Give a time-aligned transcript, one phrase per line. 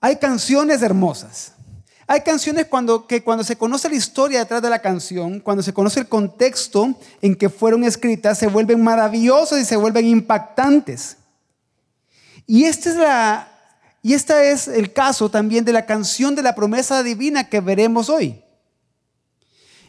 [0.00, 1.52] hay canciones hermosas.
[2.08, 5.74] Hay canciones cuando, que cuando se conoce la historia detrás de la canción, cuando se
[5.74, 11.16] conoce el contexto en que fueron escritas, se vuelven maravillosas y se vuelven impactantes.
[12.46, 12.96] Y este es
[14.02, 18.08] y este es el caso también de la canción de la promesa divina que veremos
[18.08, 18.40] hoy.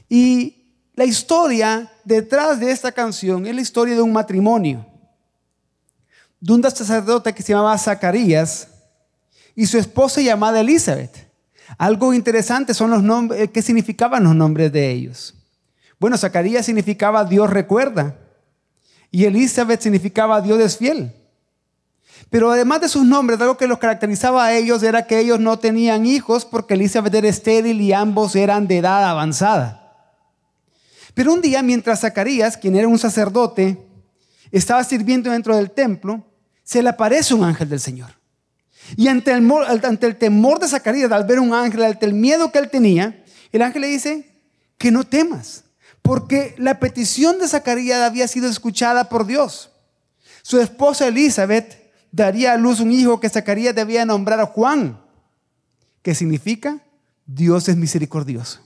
[0.10, 4.84] Y la historia detrás de esta canción es la historia de un matrimonio.
[6.40, 8.70] De un sacerdote que se llamaba Zacarías
[9.58, 11.30] y su esposa llamada Elizabeth.
[11.80, 15.34] Algo interesante son los nombres, eh, ¿qué significaban los nombres de ellos?
[16.00, 18.16] Bueno, Zacarías significaba Dios recuerda
[19.10, 21.12] y Elizabeth significaba Dios es fiel.
[22.30, 25.58] Pero además de sus nombres, algo que los caracterizaba a ellos era que ellos no
[25.58, 30.14] tenían hijos porque Elizabeth era estéril y ambos eran de edad avanzada.
[31.16, 33.84] Pero un día, mientras Zacarías, quien era un sacerdote,
[34.52, 36.24] estaba sirviendo dentro del templo,
[36.64, 38.18] se le aparece un ángel del Señor.
[38.96, 42.70] Y ante el, temor de Zacarías al ver un ángel, ante el miedo que él
[42.70, 44.30] tenía, el ángel le dice
[44.78, 45.64] que no temas,
[46.02, 49.72] porque la petición de Zacarías había sido escuchada por Dios.
[50.42, 55.02] Su esposa Elizabeth daría a luz un hijo que Zacarías debía nombrar a Juan,
[56.02, 56.80] que significa
[57.26, 58.62] Dios es misericordioso.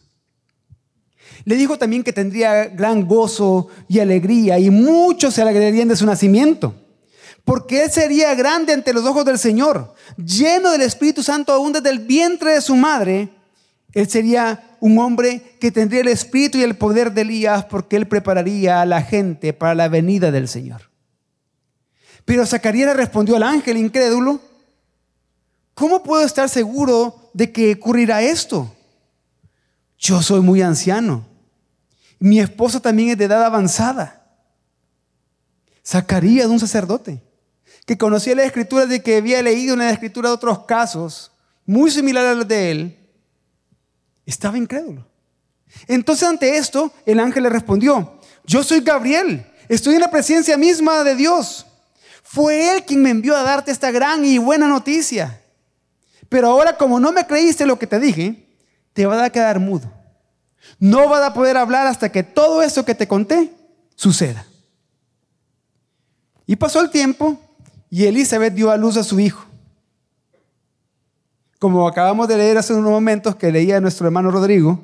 [1.46, 6.06] Le dijo también que tendría gran gozo y alegría y muchos se alegrarían de su
[6.06, 6.76] nacimiento,
[7.44, 11.90] porque él sería grande ante los ojos del Señor, lleno del Espíritu Santo aún desde
[11.90, 13.30] el vientre de su madre.
[13.94, 18.08] Él sería un hombre que tendría el espíritu y el poder de Elías porque él
[18.08, 20.90] prepararía a la gente para la venida del Señor.
[22.26, 24.40] Pero Zacarías respondió al ángel incrédulo,
[25.74, 28.74] ¿cómo puedo estar seguro de que ocurrirá esto?
[29.98, 31.26] Yo soy muy anciano.
[32.20, 34.26] Mi esposa también es de edad avanzada.
[35.86, 37.22] Zacarías, un sacerdote,
[37.92, 41.30] que conocía la escritura de que había leído una escritura de otros casos
[41.66, 42.98] muy similares a los de él,
[44.26, 45.06] estaba incrédulo.
[45.90, 51.04] Entonces ante esto, el ángel le respondió, yo soy Gabriel, estoy en la presencia misma
[51.04, 51.66] de Dios.
[52.24, 55.42] Fue Él quien me envió a darte esta gran y buena noticia.
[56.30, 58.48] Pero ahora como no me creíste lo que te dije,
[58.94, 59.92] te va a quedar mudo.
[60.80, 63.52] No vas a poder hablar hasta que todo eso que te conté
[63.96, 64.46] suceda.
[66.46, 67.51] Y pasó el tiempo
[67.92, 69.46] y Elizabeth dio a luz a su hijo.
[71.60, 74.84] Como acabamos de leer hace unos momentos que leía nuestro hermano Rodrigo,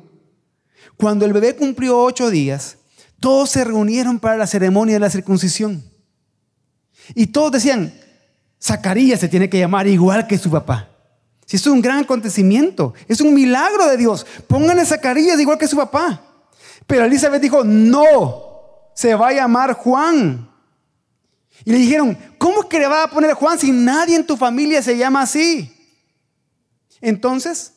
[0.97, 2.78] cuando el bebé cumplió ocho días,
[3.19, 5.84] todos se reunieron para la ceremonia de la circuncisión.
[7.16, 7.94] Y todos decían,
[8.62, 10.90] Zacarías se tiene que llamar igual que su papá.
[11.46, 14.25] Si es un gran acontecimiento, es un milagro de Dios.
[14.47, 16.22] Pónganle Zacarías igual que su papá.
[16.85, 18.44] Pero Elizabeth dijo, no,
[18.94, 20.50] se va a llamar Juan.
[21.66, 24.81] Y le dijeron, ¿cómo que le va a poner Juan si nadie en tu familia
[24.81, 25.73] se llama así?
[27.01, 27.73] Entonces,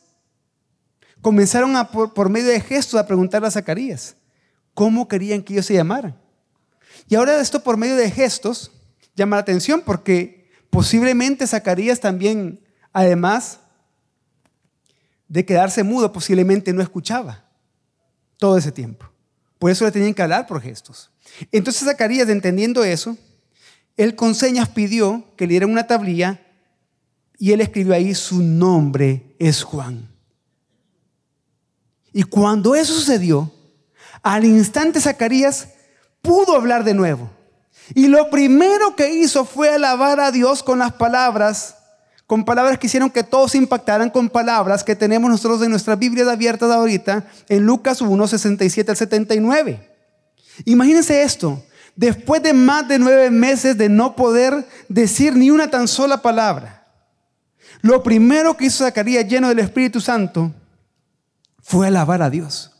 [1.21, 4.15] comenzaron por, por medio de gestos a preguntarle a Zacarías,
[4.73, 6.17] ¿cómo querían que ellos se llamaran?
[7.07, 8.71] Y ahora esto por medio de gestos,
[9.15, 12.61] llama la atención porque posiblemente Zacarías también,
[12.93, 13.59] además
[15.27, 17.45] de quedarse mudo, posiblemente no escuchaba
[18.37, 19.09] todo ese tiempo.
[19.59, 21.11] Por eso le tenían que hablar por gestos.
[21.51, 23.17] Entonces Zacarías, entendiendo eso,
[23.97, 26.39] él con señas pidió que le dieran una tablilla
[27.37, 30.07] y él escribió ahí, su nombre es Juan.
[32.13, 33.51] Y cuando eso sucedió,
[34.21, 35.69] al instante Zacarías
[36.21, 37.29] pudo hablar de nuevo.
[37.95, 41.75] Y lo primero que hizo fue alabar a Dios con las palabras,
[42.27, 46.27] con palabras que hicieron que todos impactaran con palabras que tenemos nosotros en nuestras Biblias
[46.27, 49.89] abiertas ahorita, en Lucas 1, 67 al 79.
[50.65, 51.61] Imagínense esto,
[51.95, 56.87] después de más de nueve meses de no poder decir ni una tan sola palabra,
[57.81, 60.51] lo primero que hizo Zacarías lleno del Espíritu Santo
[61.61, 62.71] fue alabar a Dios.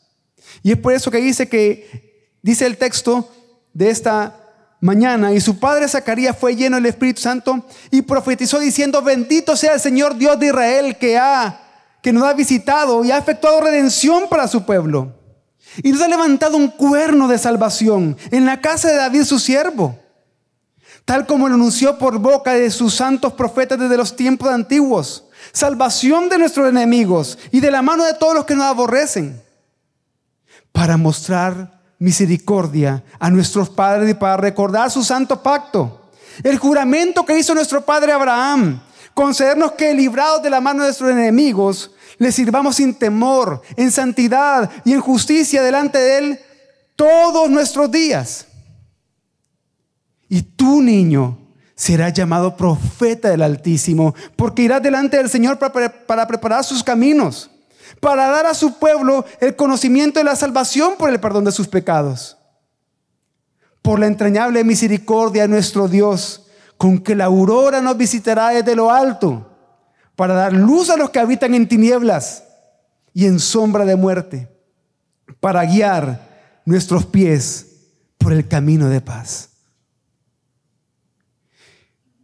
[0.64, 3.32] Y es por eso que dice que, dice el texto
[3.74, 4.38] de esta
[4.80, 9.74] mañana y su padre Zacarías fue lleno del Espíritu Santo y profetizó diciendo, bendito sea
[9.74, 11.62] el Señor Dios de Israel que ha
[12.02, 15.14] que nos ha visitado y ha efectuado redención para su pueblo.
[15.84, 19.98] Y nos ha levantado un cuerno de salvación en la casa de David su siervo,
[21.06, 26.30] tal como lo anunció por boca de sus santos profetas desde los tiempos antiguos, salvación
[26.30, 29.42] de nuestros enemigos y de la mano de todos los que nos aborrecen,
[30.72, 36.10] para mostrar misericordia a nuestros padres y para recordar su santo pacto.
[36.44, 38.82] El juramento que hizo nuestro padre Abraham,
[39.14, 44.70] concedernos que librados de la mano de nuestros enemigos, le sirvamos sin temor, en santidad
[44.86, 46.40] y en justicia delante de Él
[46.96, 48.46] todos nuestros días.
[50.30, 51.38] Y tú, niño,
[51.76, 57.50] será llamado profeta del Altísimo, porque irá delante del Señor para, preparar sus caminos,
[58.00, 61.68] para dar a su pueblo el conocimiento de la salvación por el perdón de sus
[61.68, 62.38] pecados.
[63.82, 66.41] Por la entrañable misericordia de nuestro Dios,
[66.82, 69.56] con que la aurora nos visitará desde lo alto,
[70.16, 72.44] para dar luz a los que habitan en tinieblas
[73.14, 74.50] y en sombra de muerte,
[75.40, 76.28] para guiar
[76.66, 77.68] nuestros pies
[78.18, 79.50] por el camino de paz.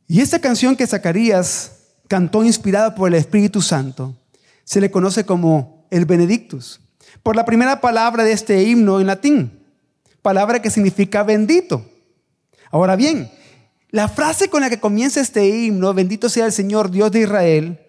[0.07, 1.73] Y esta canción que Zacarías
[2.07, 4.15] cantó inspirada por el Espíritu Santo
[4.63, 6.81] se le conoce como el Benedictus,
[7.21, 9.63] por la primera palabra de este himno en latín,
[10.23, 11.85] palabra que significa bendito.
[12.71, 13.29] Ahora bien,
[13.89, 17.79] la frase con la que comienza este himno, bendito sea el Señor Dios de Israel,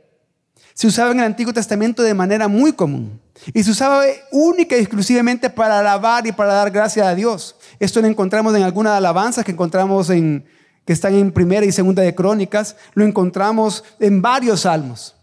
[0.75, 3.21] se usaba en el Antiguo Testamento de manera muy común.
[3.53, 7.57] Y se usaba única y exclusivamente para alabar y para dar gracias a Dios.
[7.81, 10.45] Esto lo encontramos en algunas alabanzas que encontramos en,
[10.85, 15.17] que están en primera y segunda de Crónicas, lo encontramos en varios salmos.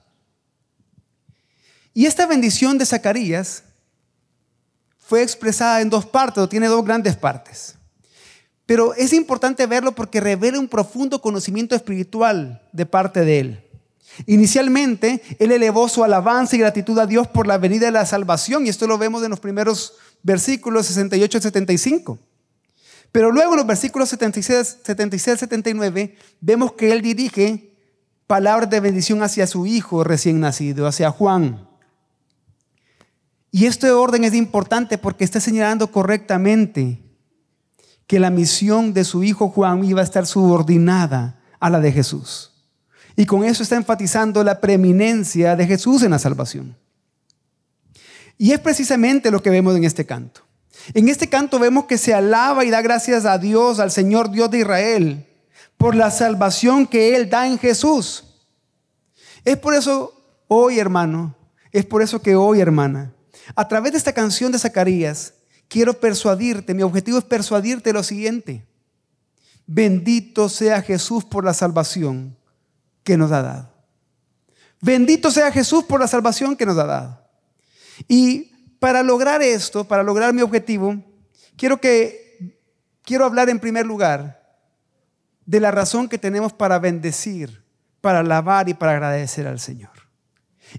[1.93, 3.63] Y esta bendición de Zacarías
[4.97, 7.75] fue expresada en dos partes, o tiene dos grandes partes.
[8.65, 13.65] Pero es importante verlo porque revela un profundo conocimiento espiritual de parte de él.
[14.25, 18.65] Inicialmente, él elevó su alabanza y gratitud a Dios por la venida de la salvación,
[18.65, 22.19] y esto lo vemos en los primeros versículos 68 y 75.
[23.11, 27.71] Pero luego en los versículos 76, 76 79 vemos que él dirige
[28.27, 31.67] palabras de bendición hacia su hijo recién nacido, hacia Juan.
[33.51, 37.04] Y este orden es importante porque está señalando correctamente
[38.07, 42.51] que la misión de su hijo Juan iba a estar subordinada a la de Jesús.
[43.15, 46.75] Y con eso está enfatizando la preeminencia de Jesús en la salvación.
[48.37, 50.41] Y es precisamente lo que vemos en este canto.
[50.93, 54.51] En este canto vemos que se alaba y da gracias a Dios, al Señor Dios
[54.51, 55.25] de Israel,
[55.77, 58.25] por la salvación que Él da en Jesús.
[59.45, 60.13] Es por eso
[60.47, 61.35] hoy, hermano,
[61.71, 63.13] es por eso que hoy, hermana,
[63.55, 65.34] a través de esta canción de Zacarías,
[65.67, 68.65] quiero persuadirte, mi objetivo es persuadirte lo siguiente.
[69.67, 72.37] Bendito sea Jesús por la salvación
[73.03, 73.73] que nos ha dado.
[74.81, 77.21] Bendito sea Jesús por la salvación que nos ha dado.
[78.07, 81.03] Y para lograr esto, para lograr mi objetivo,
[81.57, 82.59] quiero que
[83.03, 84.43] quiero hablar en primer lugar
[85.45, 87.63] de la razón que tenemos para bendecir,
[88.01, 89.91] para alabar y para agradecer al Señor.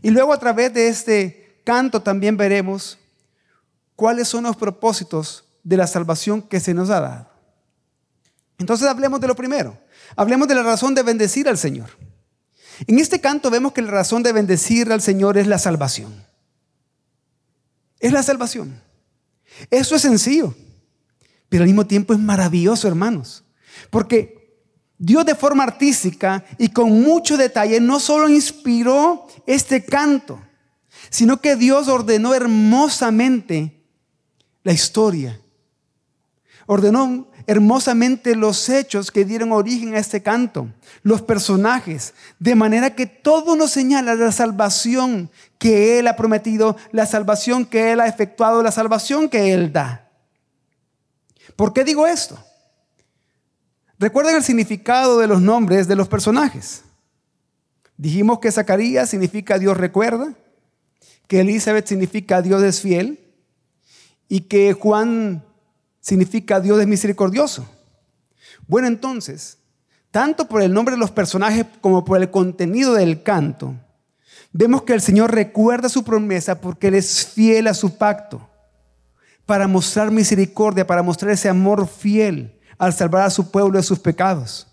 [0.03, 2.99] Y luego a través de este canto también veremos
[3.97, 7.31] cuáles son los propósitos de la salvación que se nos ha dado.
[8.59, 9.77] Entonces hablemos de lo primero.
[10.15, 11.91] Hablemos de la razón de bendecir al Señor.
[12.87, 16.27] En este canto vemos que la razón de bendecir al Señor es la salvación
[18.01, 18.81] es la salvación.
[19.71, 20.55] Eso es sencillo,
[21.49, 23.45] pero al mismo tiempo es maravilloso, hermanos.
[23.91, 24.61] Porque
[24.99, 30.41] Dios de forma artística y con mucho detalle no solo inspiró este canto,
[31.11, 33.76] sino que Dios ordenó hermosamente
[34.67, 35.41] la historia.
[36.67, 40.67] Ordenó hermosamente los hechos que dieron origen a este canto,
[41.05, 47.07] los personajes, de manera que todo nos señala la salvación que Él ha prometido, la
[47.07, 50.11] salvación que Él ha efectuado, la salvación que Él da.
[51.55, 52.37] ¿Por qué digo esto?
[54.01, 56.83] Recuerden el significado de los nombres de los personajes.
[57.97, 60.35] Dijimos que Zacarías significa Dios recuerda,
[61.29, 63.26] que Elizabeth significa Dios es fiel
[64.29, 65.45] y que Juan
[66.01, 67.69] significa Dios es misericordioso.
[68.67, 69.59] Bueno, entonces,
[70.11, 73.75] tanto por el nombre de los personajes como por el contenido del canto,
[74.53, 78.49] vemos que el Señor recuerda su promesa porque Él es fiel a su pacto,
[79.45, 83.99] para mostrar misericordia, para mostrar ese amor fiel al salvar a su pueblo de sus
[83.99, 84.67] pecados,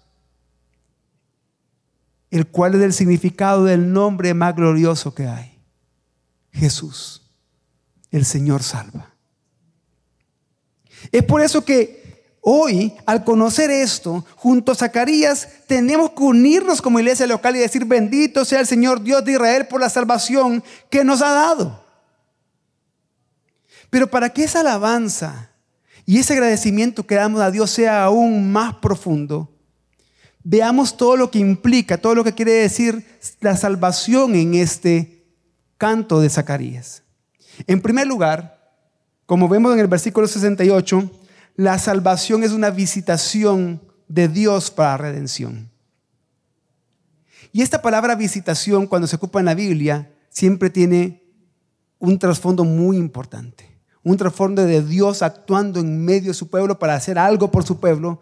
[2.31, 5.59] el cual es el significado del nombre más glorioso que hay,
[6.51, 7.21] Jesús,
[8.09, 9.12] el Señor salva.
[11.11, 12.03] Es por eso que
[12.41, 17.85] hoy, al conocer esto, junto a Zacarías, tenemos que unirnos como iglesia local y decir,
[17.85, 21.83] bendito sea el Señor Dios de Israel por la salvación que nos ha dado.
[23.89, 25.51] Pero para que esa alabanza
[26.05, 29.49] y ese agradecimiento que damos a Dios sea aún más profundo,
[30.43, 33.05] veamos todo lo que implica, todo lo que quiere decir
[33.39, 35.23] la salvación en este
[35.77, 37.03] canto de Zacarías.
[37.67, 38.52] En primer lugar,
[39.33, 41.09] como vemos en el versículo 68,
[41.55, 45.71] la salvación es una visitación de Dios para redención.
[47.51, 51.23] Y esta palabra visitación, cuando se ocupa en la Biblia, siempre tiene
[51.97, 53.75] un trasfondo muy importante.
[54.03, 57.79] Un trasfondo de Dios actuando en medio de su pueblo para hacer algo por su
[57.79, 58.19] pueblo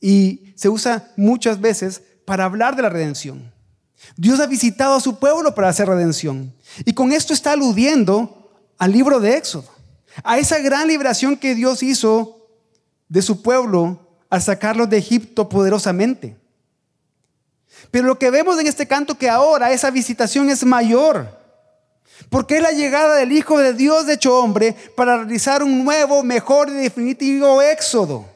[0.00, 3.52] y se usa muchas veces para hablar de la redención.
[4.16, 6.54] Dios ha visitado a su pueblo para hacer redención.
[6.86, 9.76] Y con esto está aludiendo al libro de Éxodo,
[10.22, 12.46] a esa gran liberación que Dios hizo
[13.08, 16.36] de su pueblo al sacarlos de Egipto poderosamente.
[17.90, 21.38] Pero lo que vemos en este canto que ahora esa visitación es mayor.
[22.30, 26.22] Porque es la llegada del Hijo de Dios de hecho hombre para realizar un nuevo,
[26.22, 28.26] mejor y definitivo éxodo.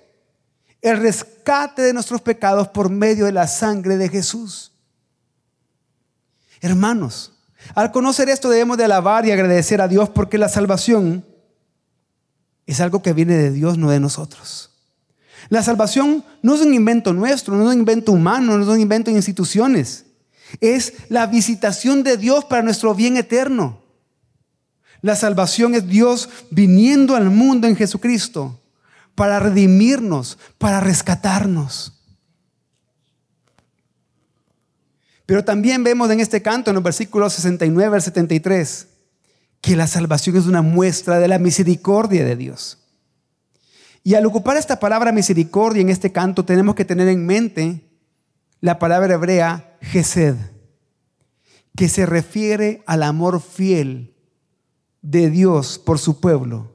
[0.80, 4.72] El rescate de nuestros pecados por medio de la sangre de Jesús.
[6.60, 7.32] Hermanos,
[7.74, 11.24] al conocer esto debemos de alabar y agradecer a Dios porque la salvación
[12.66, 14.70] es algo que viene de Dios, no de nosotros.
[15.48, 18.80] La salvación no es un invento nuestro, no es un invento humano, no es un
[18.80, 20.06] invento de instituciones.
[20.60, 23.82] Es la visitación de Dios para nuestro bien eterno.
[25.00, 28.60] La salvación es Dios viniendo al mundo en Jesucristo
[29.14, 32.00] para redimirnos, para rescatarnos.
[35.26, 38.86] Pero también vemos en este canto, en los versículos 69 al 73,
[39.62, 42.78] que la salvación es una muestra de la misericordia de Dios.
[44.02, 47.88] Y al ocupar esta palabra misericordia en este canto, tenemos que tener en mente
[48.60, 50.34] la palabra hebrea gesed,
[51.76, 54.14] que se refiere al amor fiel
[55.00, 56.72] de Dios por su pueblo,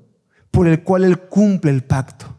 [0.50, 2.38] por el cual Él cumple el pacto.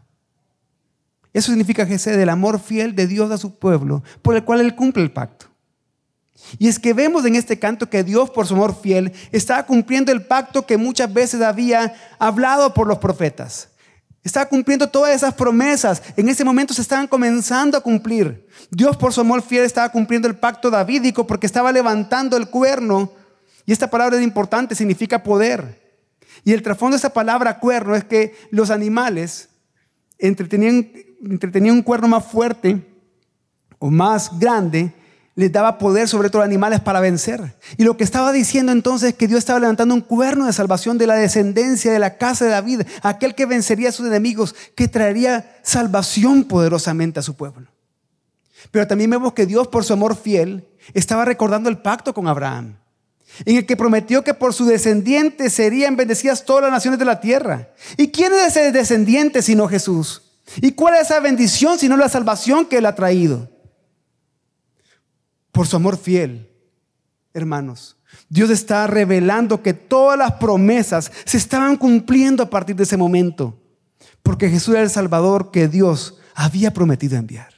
[1.31, 4.75] Eso significa gesed, el amor fiel de Dios a su pueblo, por el cual Él
[4.75, 5.45] cumple el pacto.
[6.57, 10.11] Y es que vemos en este canto que Dios, por su amor fiel, está cumpliendo
[10.11, 13.69] el pacto que muchas veces había hablado por los profetas.
[14.23, 16.01] Está cumpliendo todas esas promesas.
[16.17, 18.47] En ese momento se estaban comenzando a cumplir.
[18.69, 23.11] Dios por su amor fiel estaba cumpliendo el pacto davídico porque estaba levantando el cuerno.
[23.65, 25.79] Y esta palabra es importante, significa poder.
[26.43, 29.49] Y el trasfondo de esa palabra cuerno es que los animales
[30.17, 30.91] entretenían,
[31.23, 32.85] entretenían un cuerno más fuerte
[33.77, 34.93] o más grande
[35.39, 37.55] les daba poder sobre todos los animales para vencer.
[37.77, 40.97] Y lo que estaba diciendo entonces es que Dios estaba levantando un cuerno de salvación
[40.97, 44.89] de la descendencia de la casa de David, aquel que vencería a sus enemigos, que
[44.89, 47.69] traería salvación poderosamente a su pueblo.
[48.69, 52.75] Pero también vemos que Dios, por su amor fiel, estaba recordando el pacto con Abraham,
[53.45, 57.21] en el que prometió que por su descendiente serían bendecidas todas las naciones de la
[57.21, 57.69] tierra.
[57.95, 60.21] ¿Y quién es ese descendiente sino Jesús?
[60.57, 63.47] ¿Y cuál es esa bendición sino la salvación que él ha traído?
[65.51, 66.49] Por su amor fiel,
[67.33, 67.97] hermanos.
[68.27, 73.59] Dios está revelando que todas las promesas se estaban cumpliendo a partir de ese momento,
[74.23, 77.53] porque Jesús era el Salvador que Dios había prometido enviar.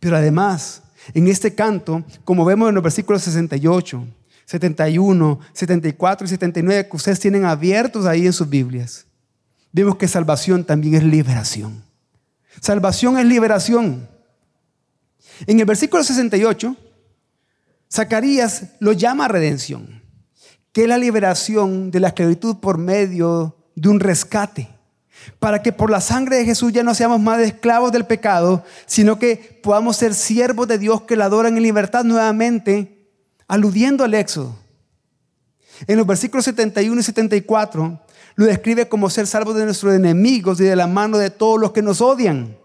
[0.00, 0.82] Pero además,
[1.14, 4.06] en este canto, como vemos en los versículos 68,
[4.44, 9.06] 71, 74 y 79 que ustedes tienen abiertos ahí en sus Biblias,
[9.72, 11.82] vemos que salvación también es liberación.
[12.60, 14.08] Salvación es liberación.
[15.46, 16.76] En el versículo 68,
[17.92, 20.02] Zacarías lo llama redención,
[20.72, 24.68] que es la liberación de la esclavitud por medio de un rescate,
[25.38, 29.18] para que por la sangre de Jesús ya no seamos más esclavos del pecado, sino
[29.18, 33.10] que podamos ser siervos de Dios que la adoran en libertad nuevamente,
[33.48, 34.56] aludiendo al Éxodo.
[35.86, 38.00] En los versículos 71 y 74
[38.34, 41.72] lo describe como ser salvos de nuestros enemigos y de la mano de todos los
[41.72, 42.56] que nos odian.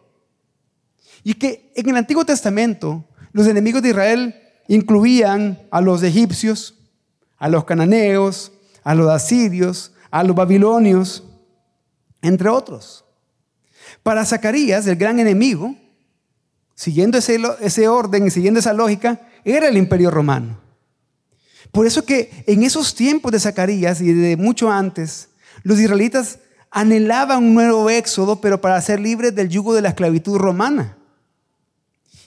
[1.23, 4.35] Y que en el Antiguo Testamento los enemigos de Israel
[4.67, 6.77] incluían a los egipcios,
[7.37, 8.51] a los cananeos,
[8.83, 11.23] a los asirios, a los babilonios,
[12.21, 13.05] entre otros.
[14.03, 15.75] Para Zacarías, el gran enemigo,
[16.75, 20.59] siguiendo ese, ese orden y siguiendo esa lógica, era el imperio romano.
[21.71, 25.29] Por eso que en esos tiempos de Zacarías y de mucho antes,
[25.63, 30.37] los israelitas anhelaban un nuevo éxodo, pero para ser libres del yugo de la esclavitud
[30.37, 30.97] romana.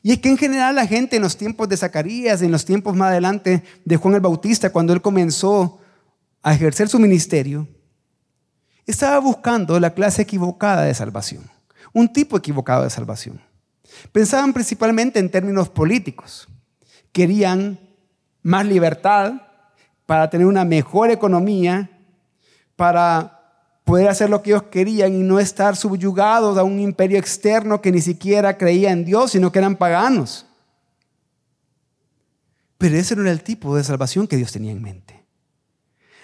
[0.07, 2.95] Y es que en general la gente en los tiempos de Zacarías, en los tiempos
[2.95, 5.81] más adelante de Juan el Bautista, cuando él comenzó
[6.43, 7.67] a ejercer su ministerio,
[8.85, 11.51] estaba buscando la clase equivocada de salvación,
[11.95, 13.41] un tipo equivocado de salvación.
[14.13, 16.49] Pensaban principalmente en términos políticos.
[17.11, 17.81] Querían
[18.43, 19.33] más libertad
[20.05, 21.89] para tener una mejor economía,
[22.77, 23.44] para
[23.85, 27.93] poder hacer lo que ellos querían y no estar subyugados a un imperio externo que
[27.93, 30.47] ni siquiera creía en Dios, sino que eran paganos.
[32.79, 35.23] Pero ese no era el tipo de salvación que Dios tenía en mente.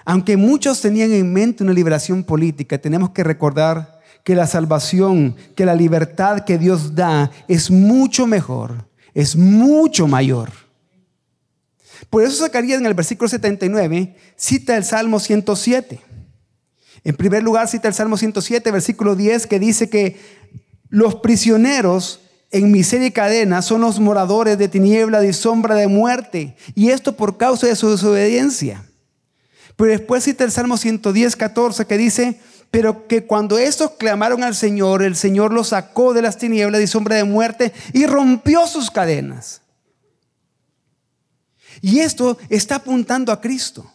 [0.04, 5.66] Aunque muchos tenían en mente una liberación política, tenemos que recordar que la salvación, que
[5.66, 10.50] la libertad que Dios da es mucho mejor, es mucho mayor.
[12.08, 16.00] Por eso Zacarías en el versículo 79 cita el Salmo 107.
[17.04, 20.18] En primer lugar cita el Salmo 107, versículo 10, que dice que
[20.88, 26.56] Los prisioneros en miseria y cadena son los moradores de tiniebla y sombra de muerte,
[26.74, 28.84] y esto por causa de su desobediencia.
[29.76, 32.40] Pero después cita el Salmo 110, 14, que dice,
[32.70, 36.86] pero que cuando estos clamaron al Señor, el Señor los sacó de las tinieblas y
[36.86, 39.62] sombra de muerte y rompió sus cadenas.
[41.80, 43.90] Y esto está apuntando a Cristo.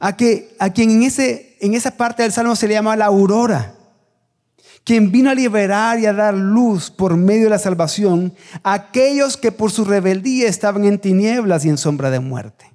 [0.00, 3.06] A, que, a quien en, ese, en esa parte del Salmo se le llama la
[3.06, 3.74] aurora.
[4.84, 9.36] Quien vino a liberar y a dar luz por medio de la salvación a aquellos
[9.36, 12.70] que por su rebeldía estaban en tinieblas y en sombra de muerte.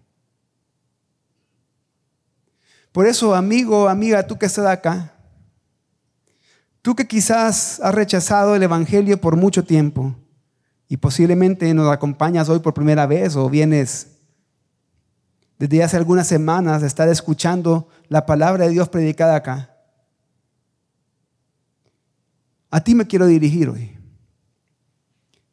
[2.91, 5.13] Por eso, amigo, amiga, tú que estás acá,
[6.81, 10.15] tú que quizás has rechazado el Evangelio por mucho tiempo
[10.87, 14.18] y posiblemente nos acompañas hoy por primera vez o vienes
[15.59, 19.75] desde hace algunas semanas de estar escuchando la palabra de Dios predicada acá.
[22.71, 23.97] A ti me quiero dirigir hoy.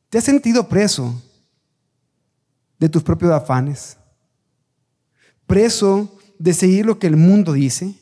[0.09, 1.21] ¿Te has sentido preso
[2.79, 3.99] de tus propios afanes?
[5.47, 7.95] ¿Preso de seguir lo que el mundo dice,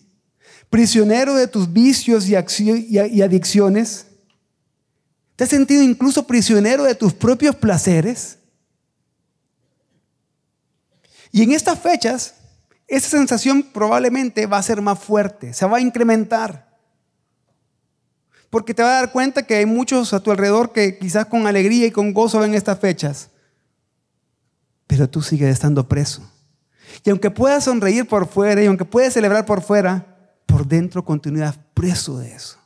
[0.71, 4.07] prisionero de tus vicios y, adicciones,
[5.37, 8.39] te has sentido incluso prisionero de tus propios placeres.
[11.35, 12.37] Y en estas fechas,
[12.87, 16.79] esa sensación probablemente va a ser más fuerte, se va a incrementar.
[18.51, 21.49] Porque te vas a dar cuenta que hay muchos a tu alrededor que quizás con
[21.49, 23.31] alegría y con gozo ven estas fechas.
[24.87, 26.23] Pero tú sigues estando preso.
[27.05, 31.59] Y aunque puedas sonreír por fuera y aunque puedas celebrar por fuera, por dentro continúas
[31.75, 32.61] preso de eso.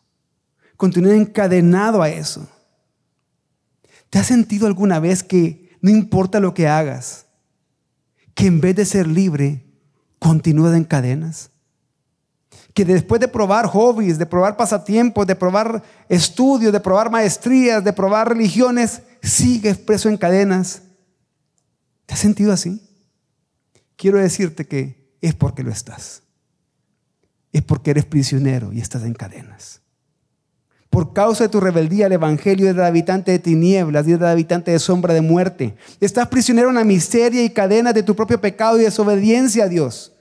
[0.77, 2.47] Continúas encadenado a eso.
[4.11, 7.28] ¿Te has sentido alguna vez que no importa lo que hagas,
[8.39, 9.65] que en vez de ser libre,
[10.21, 11.51] continúas en cadenas?
[12.73, 17.93] Que después de probar hobbies, de probar pasatiempos, de probar estudios, de probar maestrías, de
[17.93, 20.83] probar religiones, sigues preso en cadenas.
[22.07, 22.81] ¿Te has sentido así?
[23.97, 26.23] quiero decirte que es porque lo estás.
[27.53, 29.81] Es porque eres prisionero y estás en cadenas.
[30.99, 34.29] Por causa de tu rebeldía, el Evangelio es de habitante de tinieblas y es de
[34.29, 35.77] habitante de sombra de muerte.
[36.01, 40.13] Estás prisionero en la miseria y cadenas de tu propio pecado y desobediencia a Dios.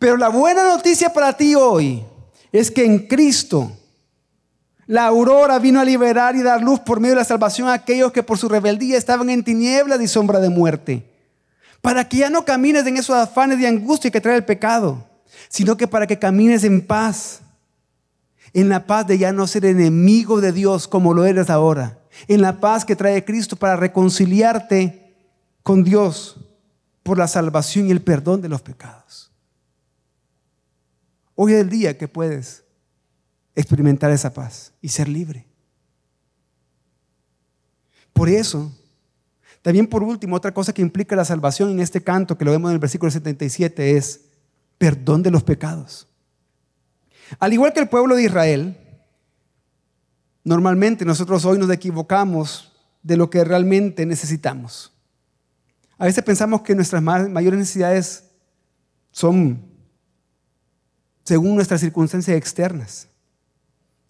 [0.00, 2.02] Pero la buena noticia para ti hoy
[2.50, 3.70] es que en Cristo
[4.88, 8.10] la aurora vino a liberar y dar luz por medio de la salvación a aquellos
[8.10, 11.08] que por su rebeldía estaban en tinieblas y sombra de muerte
[11.80, 15.06] para que ya no camines en esos afanes de angustia que trae el pecado,
[15.48, 17.41] sino que para que camines en paz,
[18.54, 22.42] en la paz de ya no ser enemigo de Dios como lo eres ahora, en
[22.42, 25.14] la paz que trae Cristo para reconciliarte
[25.62, 26.38] con Dios
[27.02, 29.30] por la salvación y el perdón de los pecados.
[31.34, 32.64] Hoy es el día que puedes
[33.54, 35.46] experimentar esa paz y ser libre.
[38.12, 38.70] Por eso,
[39.62, 42.70] también por último, otra cosa que implica la salvación en este canto, que lo vemos
[42.70, 44.20] en el versículo 77, es
[44.76, 46.06] perdón de los pecados.
[47.38, 48.76] Al igual que el pueblo de Israel,
[50.44, 54.92] normalmente nosotros hoy nos equivocamos de lo que realmente necesitamos.
[55.98, 58.24] A veces pensamos que nuestras mayores necesidades
[59.10, 59.72] son
[61.24, 63.08] según nuestras circunstancias externas.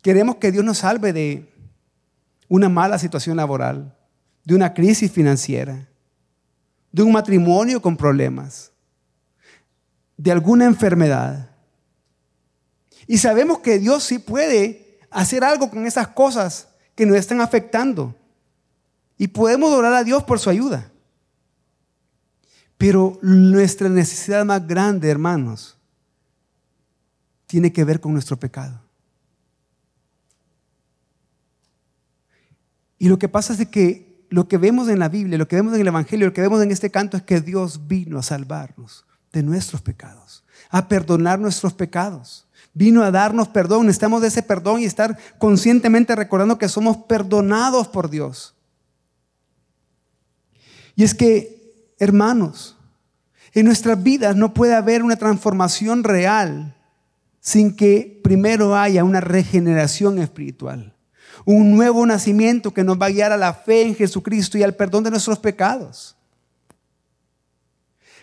[0.00, 1.52] Queremos que Dios nos salve de
[2.48, 3.96] una mala situación laboral,
[4.44, 5.88] de una crisis financiera,
[6.90, 8.72] de un matrimonio con problemas,
[10.16, 11.51] de alguna enfermedad.
[13.06, 18.14] Y sabemos que Dios sí puede hacer algo con esas cosas que nos están afectando.
[19.18, 20.90] Y podemos orar a Dios por su ayuda.
[22.78, 25.76] Pero nuestra necesidad más grande, hermanos,
[27.46, 28.80] tiene que ver con nuestro pecado.
[32.98, 35.74] Y lo que pasa es que lo que vemos en la Biblia, lo que vemos
[35.74, 39.04] en el Evangelio, lo que vemos en este canto es que Dios vino a salvarnos
[39.32, 42.46] de nuestros pecados, a perdonar nuestros pecados.
[42.74, 47.88] Vino a darnos perdón, necesitamos de ese perdón y estar conscientemente recordando que somos perdonados
[47.88, 48.54] por Dios.
[50.94, 52.76] Y es que, hermanos,
[53.52, 56.74] en nuestras vidas no puede haber una transformación real
[57.40, 60.92] sin que primero haya una regeneración espiritual
[61.44, 64.74] un nuevo nacimiento que nos va a guiar a la fe en Jesucristo y al
[64.74, 66.16] perdón de nuestros pecados.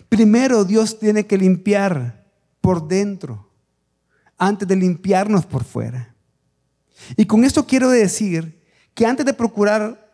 [0.08, 2.26] Primero Dios tiene que limpiar
[2.62, 3.49] por dentro
[4.39, 6.15] antes de limpiarnos por fuera.
[7.15, 8.60] Y con esto quiero decir
[8.95, 10.10] que antes de procurar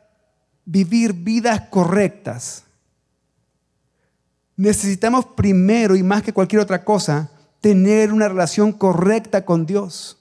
[0.65, 2.63] vivir vidas correctas,
[4.57, 10.17] necesitamos primero y más que cualquier otra cosa, tener una relación correcta con Dios.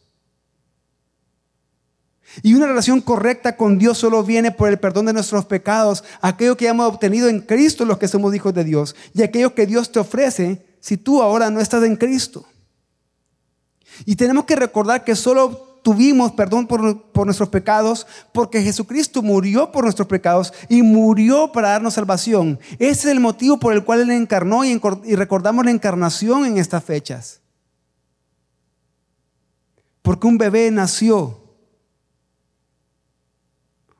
[2.42, 6.56] Y una relación correcta con Dios solo viene por el perdón de nuestros pecados, aquello
[6.56, 9.92] que hemos obtenido en Cristo los que somos hijos de Dios, y aquello que Dios
[9.92, 12.44] te ofrece si tú ahora no estás en Cristo.
[14.04, 16.80] Y tenemos que recordar que solo tuvimos perdón por,
[17.26, 22.58] nuestros pecados porque Jesucristo murió por nuestros pecados y murió para darnos salvación.
[22.78, 24.78] Ese es el motivo por el cual Él encarnó y
[25.14, 27.40] recordamos la encarnación en estas fechas.
[30.02, 31.44] Porque un bebé nació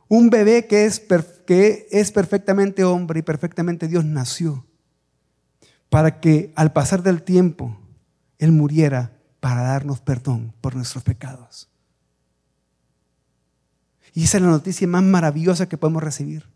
[0.09, 1.03] un bebé que es,
[1.47, 4.65] que es perfectamente hombre y perfectamente Dios nació
[5.89, 7.79] para que al pasar del tiempo
[8.39, 9.14] Él muriera
[9.45, 11.69] para darnos perdón por nuestros pecados.
[14.15, 16.49] Y esa es la noticia más maravillosa que podemos recibir.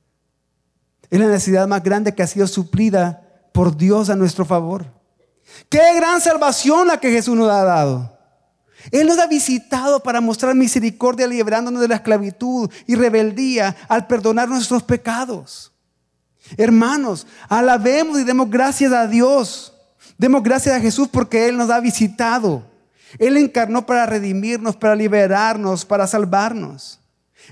[1.11, 4.87] Es la necesidad más grande que ha sido suplida por Dios a nuestro favor.
[5.69, 8.19] Qué gran salvación la que Jesús nos ha dado.
[8.91, 14.49] Él nos ha visitado para mostrar misericordia, librándonos de la esclavitud y rebeldía al perdonar
[14.49, 15.75] nuestros pecados.
[16.57, 19.75] Hermanos, alabemos y demos gracias a Dios.
[20.17, 22.78] Demos gracias a Jesús porque Él nos ha visitado.
[23.19, 27.01] Él encarnó para redimirnos, para liberarnos, para salvarnos.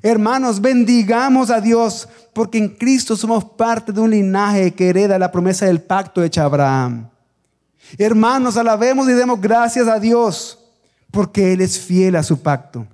[0.02, 5.32] Hermanos, bendigamos a Dios porque en Cristo somos parte de un linaje que hereda la
[5.32, 7.08] promesa del pacto hecha a Abraham.
[7.96, 10.58] Hermanos, alabemos y demos gracias a Dios
[11.10, 12.86] porque Él es fiel a su pacto.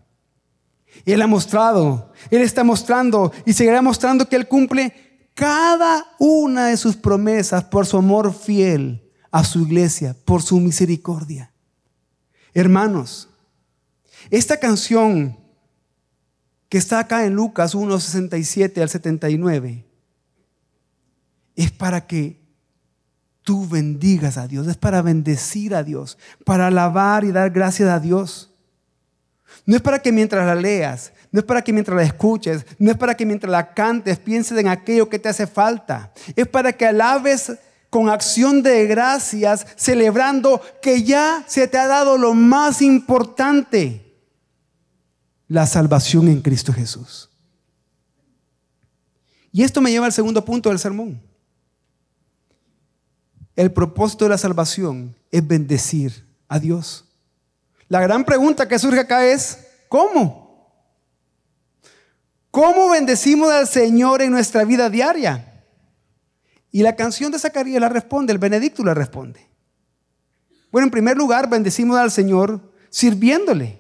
[1.05, 4.95] Él ha mostrado, Él está mostrando y seguirá mostrando que Él cumple
[5.35, 11.52] cada una de sus promesas por su amor fiel a su iglesia, por su misericordia.
[12.55, 13.29] Hermanos,
[14.31, 15.37] esta canción
[16.69, 19.85] que está acá en Lucas 1, 67 al 79
[21.55, 22.41] es para que
[23.43, 28.01] tú bendigas a Dios, es para bendecir a Dios, para alabar y dar gracias a
[28.01, 28.51] Dios.
[29.67, 32.91] No es para que mientras la leas, no es para que mientras la escuches, no
[32.91, 36.13] es para que mientras la cantes pienses en aquello que te hace falta.
[36.37, 37.53] Es para que alabes
[37.93, 44.17] con acción de gracias, celebrando que ya se te ha dado lo más importante,
[45.47, 47.29] la salvación en Cristo Jesús.
[49.53, 51.21] Y esto me lleva al segundo punto del sermón.
[53.57, 57.05] El propósito de la salvación es bendecir a Dios.
[57.89, 60.73] La gran pregunta que surge acá es, ¿cómo?
[62.51, 65.52] ¿Cómo bendecimos al Señor en nuestra vida diaria?
[66.73, 69.47] Y la canción de Zacarías la responde, el Benedicto la responde.
[70.73, 73.79] Bueno, en primer lugar, bendecimos al Señor sirviéndole.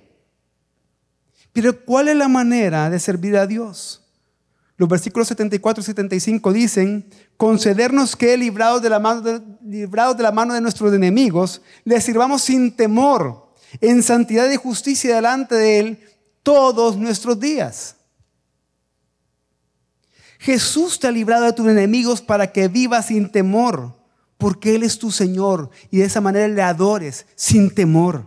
[1.54, 4.02] Pero ¿cuál es la manera de servir a Dios?
[4.76, 10.22] Los versículos 74 y 75 dicen, concedernos que, librados de, la mano de, librados de
[10.22, 15.78] la mano de nuestros enemigos, le sirvamos sin temor, en santidad y justicia delante de
[15.78, 15.98] Él
[16.42, 17.96] todos nuestros días.
[20.42, 23.94] Jesús te ha librado de tus enemigos para que vivas sin temor,
[24.38, 28.26] porque Él es tu Señor y de esa manera le adores sin temor.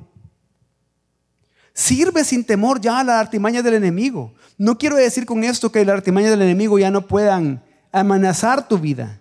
[1.74, 4.34] Sirve sin temor ya a la artimaña del enemigo.
[4.58, 8.80] No quiero decir con esto que las artimañas del enemigo ya no puedan amenazar tu
[8.80, 9.20] vida,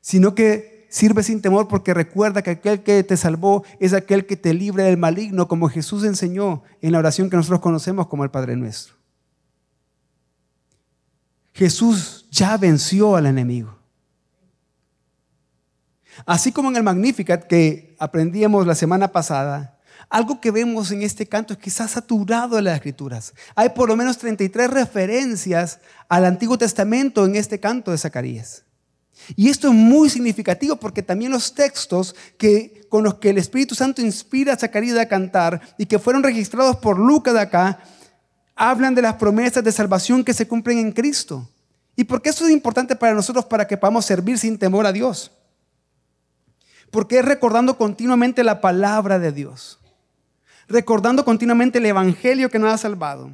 [0.00, 4.36] sino que sirve sin temor porque recuerda que aquel que te salvó es aquel que
[4.36, 8.32] te libre del maligno, como Jesús enseñó en la oración que nosotros conocemos como el
[8.32, 8.93] Padre Nuestro.
[11.54, 13.78] Jesús ya venció al enemigo.
[16.26, 21.26] Así como en el Magnificat que aprendíamos la semana pasada, algo que vemos en este
[21.26, 23.32] canto es que está saturado de las escrituras.
[23.54, 28.64] Hay por lo menos 33 referencias al Antiguo Testamento en este canto de Zacarías.
[29.36, 33.74] Y esto es muy significativo porque también los textos que, con los que el Espíritu
[33.74, 37.78] Santo inspira a Zacarías a cantar y que fueron registrados por Lucas de acá,
[38.54, 41.48] hablan de las promesas de salvación que se cumplen en Cristo.
[41.96, 44.92] ¿Y por qué esto es importante para nosotros para que podamos servir sin temor a
[44.92, 45.30] Dios?
[46.90, 49.78] Porque es recordando continuamente la palabra de Dios
[50.68, 53.32] recordando continuamente el Evangelio que nos ha salvado,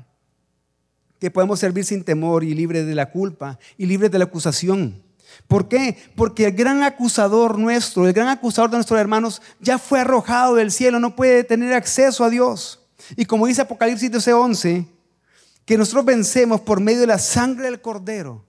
[1.18, 5.02] que podemos servir sin temor y libres de la culpa y libres de la acusación.
[5.46, 5.96] ¿Por qué?
[6.16, 10.72] Porque el gran acusador nuestro, el gran acusador de nuestros hermanos, ya fue arrojado del
[10.72, 12.80] cielo, no puede tener acceso a Dios.
[13.16, 14.86] Y como dice Apocalipsis 12:11,
[15.70, 18.44] que nosotros vencemos por medio de la sangre del cordero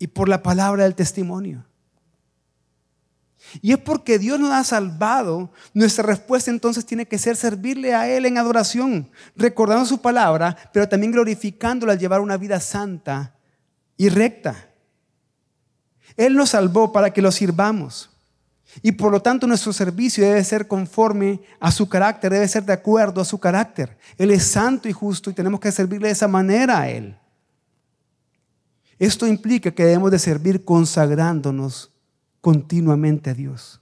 [0.00, 1.64] y por la palabra del testimonio.
[3.60, 8.08] Y es porque Dios nos ha salvado, nuestra respuesta entonces tiene que ser servirle a
[8.08, 13.36] Él en adoración, recordando su palabra, pero también glorificándola al llevar una vida santa
[13.96, 14.70] y recta.
[16.16, 18.10] Él nos salvó para que lo sirvamos.
[18.80, 22.72] Y por lo tanto nuestro servicio debe ser conforme a su carácter, debe ser de
[22.72, 23.98] acuerdo a su carácter.
[24.16, 27.16] Él es santo y justo y tenemos que servirle de esa manera a Él.
[28.98, 31.90] Esto implica que debemos de servir consagrándonos
[32.40, 33.80] continuamente a Dios.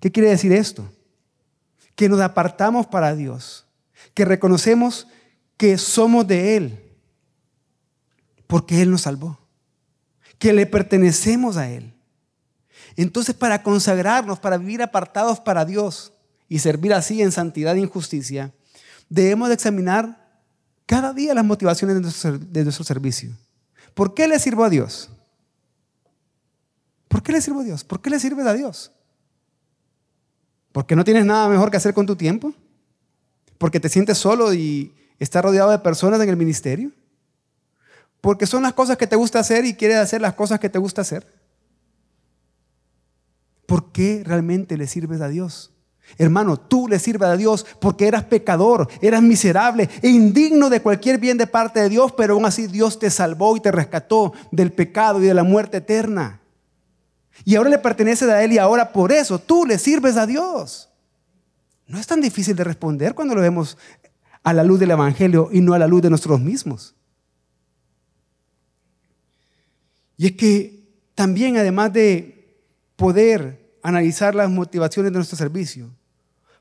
[0.00, 0.90] ¿Qué quiere decir esto?
[1.94, 3.66] Que nos apartamos para Dios,
[4.14, 5.06] que reconocemos
[5.56, 6.80] que somos de Él,
[8.48, 9.38] porque Él nos salvó,
[10.38, 11.91] que le pertenecemos a Él.
[12.96, 16.12] Entonces, para consagrarnos, para vivir apartados para Dios
[16.48, 18.52] y servir así en santidad y en justicia,
[19.08, 20.22] debemos de examinar
[20.86, 23.30] cada día las motivaciones de nuestro, servicio.
[23.94, 25.08] ¿Por qué le sirvo a Dios?
[27.08, 27.84] ¿Por qué le sirvo a Dios?
[27.84, 28.92] ¿Por qué le sirves a Dios?
[30.72, 32.52] ¿Porque no tienes nada mejor que hacer con tu tiempo?
[33.58, 36.90] ¿Porque te sientes solo y estás rodeado de personas en el ministerio?
[38.20, 40.78] ¿Porque son las cosas que te gusta hacer y quieres hacer las cosas que te
[40.78, 41.26] gusta hacer?
[43.72, 45.72] ¿Por qué realmente le sirves a Dios?
[46.18, 51.16] Hermano, tú le sirves a Dios porque eras pecador, eras miserable e indigno de cualquier
[51.16, 54.72] bien de parte de Dios, pero aún así Dios te salvó y te rescató del
[54.72, 56.42] pecado y de la muerte eterna.
[57.46, 60.90] Y ahora le pertenece a Él y ahora por eso tú le sirves a Dios.
[61.86, 63.78] No es tan difícil de responder cuando lo vemos
[64.42, 66.94] a la luz del Evangelio y no a la luz de nosotros mismos.
[70.18, 72.60] Y es que también además de
[72.96, 75.90] poder analizar las motivaciones de nuestro servicio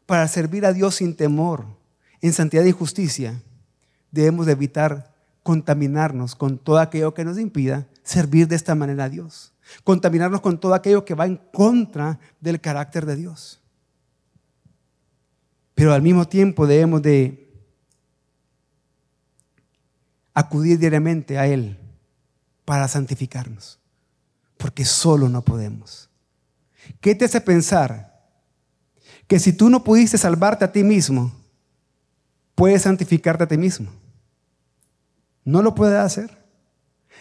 [0.06, 1.66] para servir a Dios sin temor,
[2.22, 3.42] en santidad y justicia,
[4.12, 5.12] debemos evitar
[5.44, 9.54] contaminarnos con todo aquello que nos impida servir de esta manera a Dios.
[9.84, 13.62] Contaminarnos con todo aquello que va en contra del carácter de Dios.
[15.74, 17.50] Pero al mismo tiempo debemos de
[20.34, 21.78] acudir diariamente a Él
[22.66, 23.80] para santificarnos,
[24.58, 26.11] porque solo no podemos.
[27.00, 28.12] ¿Qué te hace pensar
[29.28, 31.32] que si tú no pudiste salvarte a ti mismo,
[32.56, 33.90] puedes santificarte a ti mismo?
[35.44, 36.38] No lo puedes hacer.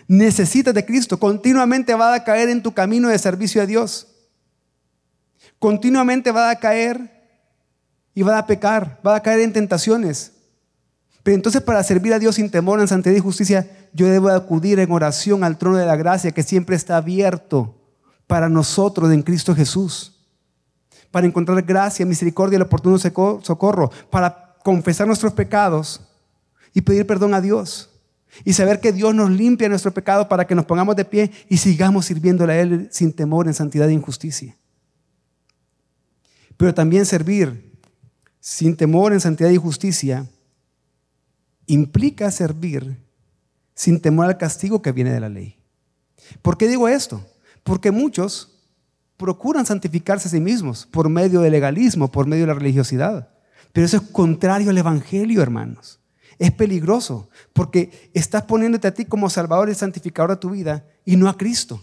[0.09, 1.19] Necesitas de Cristo.
[1.19, 4.09] Continuamente va a caer en tu camino de servicio a Dios.
[5.59, 7.21] Continuamente va a caer
[8.15, 10.33] y va a pecar, va a caer en tentaciones.
[11.23, 14.79] Pero entonces para servir a Dios sin temor, en santidad y justicia, yo debo acudir
[14.79, 17.80] en oración al trono de la gracia que siempre está abierto
[18.31, 20.13] para nosotros en Cristo Jesús,
[21.11, 26.01] para encontrar gracia, misericordia y el oportuno socorro, para confesar nuestros pecados
[26.73, 27.91] y pedir perdón a Dios.
[28.45, 31.57] Y saber que Dios nos limpia nuestro pecado para que nos pongamos de pie y
[31.57, 34.57] sigamos sirviéndole a Él sin temor, en santidad e injusticia.
[36.57, 37.77] Pero también servir
[38.39, 40.25] sin temor, en santidad y justicia,
[41.67, 42.97] implica servir
[43.75, 45.57] sin temor al castigo que viene de la ley.
[46.43, 47.27] ¿Por qué digo esto?
[47.63, 48.61] Porque muchos
[49.17, 53.29] procuran santificarse a sí mismos por medio del legalismo, por medio de la religiosidad.
[53.73, 56.01] Pero eso es contrario al Evangelio, hermanos.
[56.39, 61.17] Es peligroso porque estás poniéndote a ti como salvador y santificador de tu vida y
[61.17, 61.83] no a Cristo.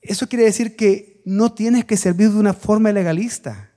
[0.00, 3.70] Eso quiere decir que no tienes que servir de una forma legalista,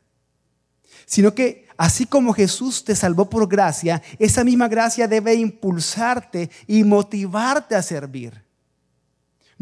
[1.05, 6.85] sino que así como Jesús te salvó por gracia, esa misma gracia debe impulsarte y
[6.85, 8.42] motivarte a servir.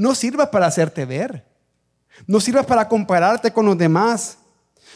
[0.01, 1.45] No sirva para hacerte ver.
[2.25, 4.39] No sirva para compararte con los demás.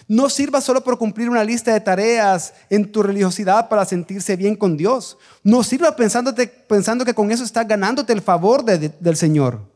[0.07, 4.55] No sirva solo por cumplir una lista de tareas en tu religiosidad para sentirse bien
[4.55, 5.19] con Dios.
[5.43, 9.71] No sirva pensando que con eso estás ganándote el favor del Señor.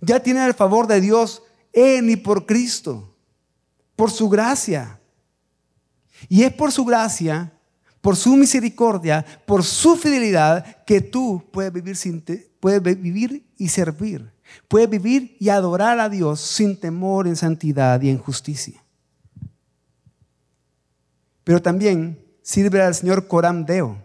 [0.00, 1.42] Ya tienes el favor de Dios
[1.74, 3.14] en y por Cristo,
[3.94, 4.98] por su gracia.
[6.30, 7.52] Y es por su gracia,
[8.00, 12.24] por su misericordia, por su fidelidad, que tú puedes vivir, sin
[12.58, 14.31] puedes vivir y servir
[14.68, 18.82] Puede vivir y adorar a Dios sin temor en santidad y en justicia.
[21.44, 23.98] Pero también sirve al Señor coram deo.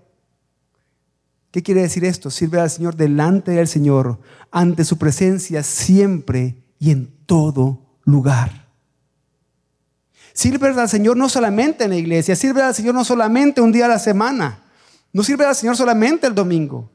[1.51, 2.29] ¿Qué quiere decir esto?
[2.29, 4.19] Sirve al Señor delante del Señor,
[4.51, 8.67] ante su presencia siempre y en todo lugar.
[10.33, 13.86] Sirve al Señor no solamente en la iglesia, sirve al Señor no solamente un día
[13.86, 14.63] a la semana,
[15.12, 16.91] no sirve al Señor solamente el domingo,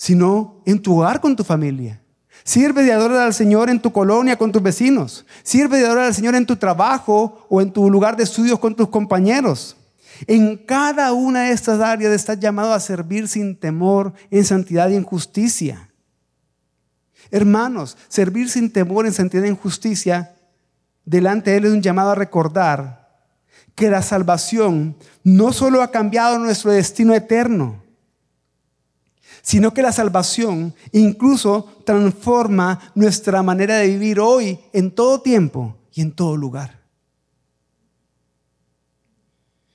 [0.00, 2.00] sino en tu hogar con tu familia.
[2.42, 5.26] Sirve de adorar al Señor en tu colonia con tus vecinos.
[5.42, 8.74] Sirve de adorar al Señor en tu trabajo o en tu lugar de estudios con
[8.74, 9.76] tus compañeros.
[10.26, 14.94] En cada una de estas áreas estás llamado a servir sin temor, en santidad y
[14.94, 15.90] en justicia.
[17.30, 20.34] Hermanos, servir sin temor, en santidad y en justicia,
[21.04, 23.20] delante de Él es un llamado a recordar
[23.74, 27.82] que la salvación no solo ha cambiado nuestro destino eterno,
[29.42, 36.02] sino que la salvación incluso transforma nuestra manera de vivir hoy en todo tiempo y
[36.02, 36.80] en todo lugar.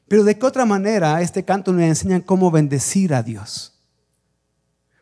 [0.08, 3.74] Pero de qué otra manera este canto nos enseña cómo bendecir a Dios.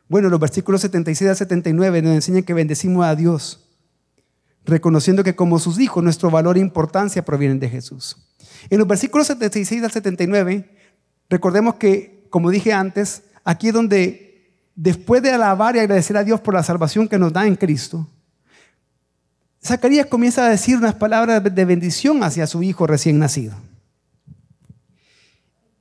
[0.07, 3.67] Bueno, los versículos 76 al 79 nos enseñan que bendecimos a Dios,
[4.63, 8.17] reconociendo que como sus hijos nuestro valor e importancia provienen de Jesús.
[8.69, 10.69] En los versículos 76 al 79,
[11.29, 14.32] recordemos que, como dije antes, aquí es donde
[14.75, 18.07] después de alabar y agradecer a Dios por la salvación que nos da en Cristo,
[19.63, 23.55] Zacarías comienza a decir unas palabras de bendición hacia su hijo recién nacido.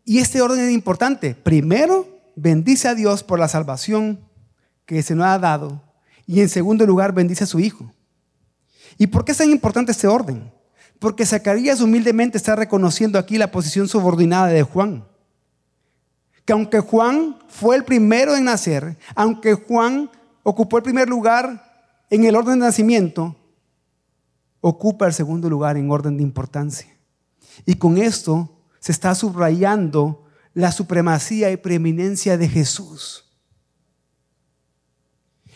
[0.05, 1.35] Y este orden es importante.
[1.35, 4.21] Primero, bendice a Dios por la salvación
[4.87, 5.83] que se nos ha dado.
[6.27, 7.93] Y en segundo lugar, bendice a su hijo.
[8.99, 10.53] ¿Y por qué es tan importante este orden?
[10.99, 15.05] Porque Zacarías humildemente está reconociendo aquí la posición subordinada de Juan.
[16.45, 20.11] Que aunque Juan fue el primero en nacer, aunque Juan
[20.43, 23.37] ocupó el primer lugar en el orden de nacimiento,
[24.61, 26.89] ocupa el segundo lugar en orden de importancia.
[27.67, 28.51] Y con esto
[28.81, 30.25] se está subrayando
[30.55, 33.25] la supremacía y preeminencia de Jesús.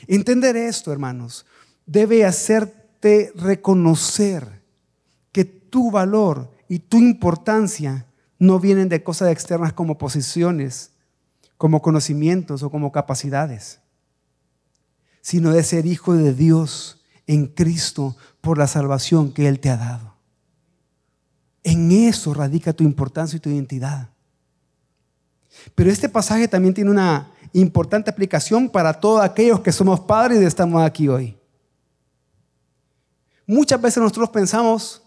[0.07, 1.47] Entender esto, hermanos,
[1.85, 4.63] debe hacerte reconocer
[5.33, 8.07] que tu valor y tu importancia
[8.39, 10.91] no vienen de cosas externas como posiciones,
[11.57, 13.81] como conocimientos o como capacidades,
[15.23, 19.77] sino de ser hijo de Dios en Cristo por la salvación que Él te ha
[19.77, 20.15] dado.
[21.65, 24.11] En eso radica tu importancia y tu identidad.
[25.75, 30.45] Pero este pasaje también tiene una importante aplicación para todos aquellos que somos padres y
[30.45, 31.37] estamos aquí hoy.
[33.47, 35.03] Muchas veces nosotros pensamos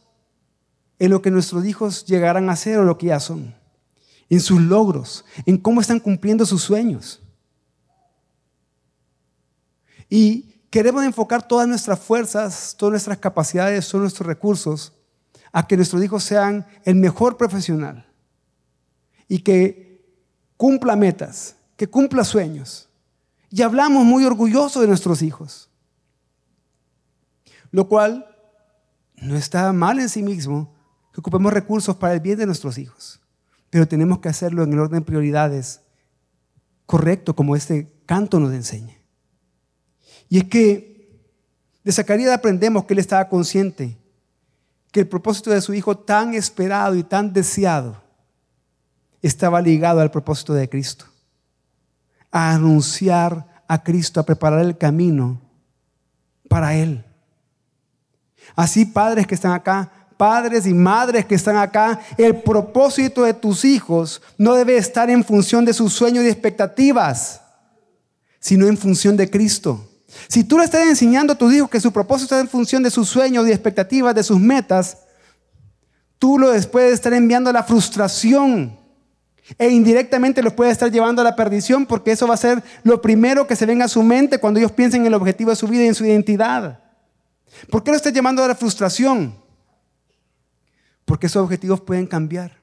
[0.99, 3.55] en lo que nuestros hijos llegarán a ser o lo que ya son,
[4.29, 7.21] en sus logros, en cómo están cumpliendo sus sueños.
[10.09, 14.93] Y queremos enfocar todas nuestras fuerzas, todas nuestras capacidades, todos nuestros recursos
[15.51, 18.05] a que nuestros hijos sean el mejor profesional
[19.27, 20.05] y que
[20.57, 22.89] cumpla metas, que cumpla sueños.
[23.49, 25.69] Y hablamos muy orgullosos de nuestros hijos,
[27.71, 28.25] lo cual
[29.15, 30.78] no está mal en sí mismo
[31.13, 33.19] que ocupemos recursos para el bien de nuestros hijos,
[33.69, 35.81] pero tenemos que hacerlo en el orden de prioridades
[36.85, 38.95] correcto, como este canto nos enseña.
[40.27, 40.89] Y es que
[41.83, 43.97] de Zacarías aprendemos que él estaba consciente
[44.91, 48.01] que el propósito de su hijo tan esperado y tan deseado
[49.21, 51.05] estaba ligado al propósito de Cristo.
[52.31, 55.41] A anunciar a Cristo, a preparar el camino
[56.47, 57.05] para Él.
[58.55, 63.63] Así, padres que están acá, padres y madres que están acá, el propósito de tus
[63.63, 67.39] hijos no debe estar en función de sus sueños y expectativas,
[68.38, 69.89] sino en función de Cristo.
[70.27, 72.91] Si tú le estás enseñando a tus hijos que su propósito está en función de
[72.91, 74.97] sus sueños y expectativas, de sus metas,
[76.17, 78.77] tú lo puedes estar enviando a la frustración
[79.58, 83.01] e indirectamente los puedes estar llevando a la perdición porque eso va a ser lo
[83.01, 85.65] primero que se venga a su mente cuando ellos piensen en el objetivo de su
[85.69, 86.82] vida y en su identidad.
[87.69, 89.38] ¿Por qué lo estás llamando a la frustración?
[91.09, 92.59] Porque esos objetivos pueden cambiar,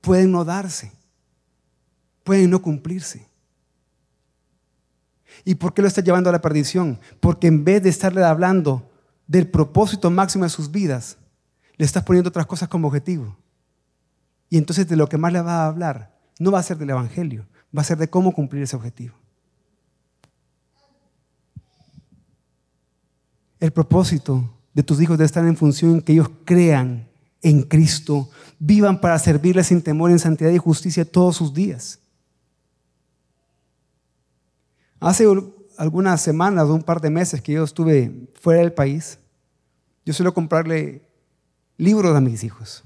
[0.00, 0.92] pueden no darse,
[2.24, 3.28] pueden no cumplirse.
[5.44, 6.98] ¿Y por qué lo está llevando a la perdición?
[7.20, 8.90] Porque en vez de estarle hablando
[9.26, 11.18] del propósito máximo de sus vidas,
[11.76, 13.36] le estás poniendo otras cosas como objetivo.
[14.48, 16.88] Y entonces de lo que más le va a hablar no va a ser del
[16.88, 17.46] Evangelio,
[17.76, 19.14] va a ser de cómo cumplir ese objetivo.
[23.58, 27.09] El propósito de tus hijos debe estar en función en que ellos crean
[27.42, 31.98] en Cristo, vivan para servirle sin temor en santidad y justicia todos sus días.
[34.98, 35.26] Hace
[35.78, 39.18] algunas semanas un par de meses que yo estuve fuera del país,
[40.04, 41.02] yo suelo comprarle
[41.78, 42.84] libros a mis hijos.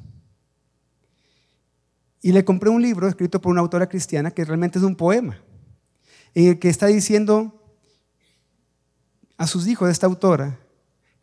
[2.23, 5.41] Y le compré un libro escrito por una autora cristiana que realmente es un poema,
[6.35, 7.61] en el que está diciendo
[9.37, 10.59] a sus hijos esta autora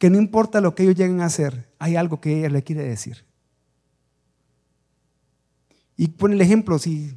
[0.01, 2.81] que no importa lo que ellos lleguen a hacer, hay algo que ella le quiere
[2.81, 3.23] decir.
[5.95, 7.15] Y pone el ejemplo, si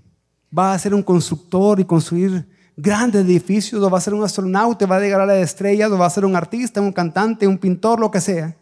[0.56, 4.84] va a ser un constructor y construir grandes edificios, o va a ser un astronauta,
[4.84, 7.56] va a llegar a las estrellas, o va a ser un artista, un cantante, un
[7.56, 8.54] pintor, lo que sea.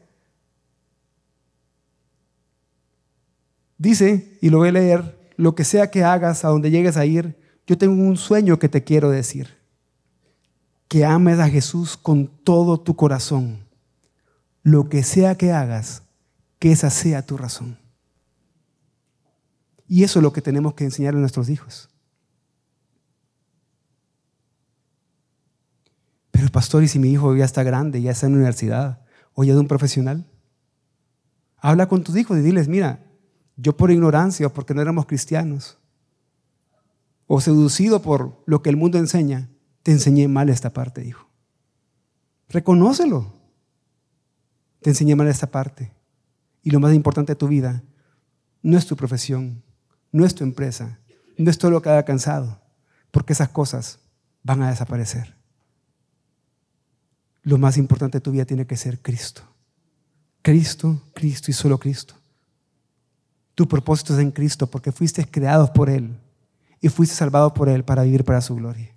[3.76, 7.04] Dice, y lo voy a leer, lo que sea que hagas, a donde llegues a
[7.04, 9.48] ir, yo tengo un sueño que te quiero decir.
[10.86, 13.61] Que ames a Jesús con todo tu corazón.
[14.62, 16.02] Lo que sea que hagas,
[16.58, 17.78] que esa sea tu razón.
[19.88, 21.88] Y eso es lo que tenemos que enseñar a nuestros hijos.
[26.30, 29.04] Pero pastor, ¿y si mi hijo ya está grande, ya está en la universidad
[29.34, 30.24] o ya de un profesional?
[31.58, 33.04] Habla con tus hijos y diles, mira,
[33.56, 35.78] yo por ignorancia o porque no éramos cristianos
[37.26, 39.48] o seducido por lo que el mundo enseña,
[39.82, 41.28] te enseñé mal esta parte, hijo.
[42.48, 43.41] Reconócelo.
[44.82, 45.92] Te enseñé mal esta parte.
[46.62, 47.82] Y lo más importante de tu vida
[48.62, 49.62] no es tu profesión,
[50.12, 50.98] no es tu empresa,
[51.36, 52.60] no es todo lo que ha alcanzado,
[53.10, 53.98] porque esas cosas
[54.42, 55.34] van a desaparecer.
[57.42, 59.42] Lo más importante de tu vida tiene que ser Cristo.
[60.42, 62.14] Cristo, Cristo y solo Cristo.
[63.54, 66.18] Tu propósito es en Cristo porque fuiste creado por Él
[66.80, 68.94] y fuiste salvado por Él para vivir para su gloria.